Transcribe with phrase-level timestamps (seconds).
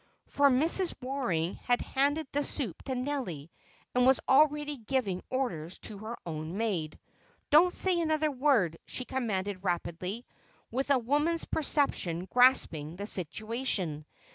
[0.29, 0.95] For Mrs.
[0.99, 3.51] Waring had handed the soup to Nelly
[3.93, 6.97] and was already giving orders to her own maid.
[7.51, 10.25] "Don't say another word," she commanded rapidly,
[10.71, 14.07] with a woman's perception grasping the situation.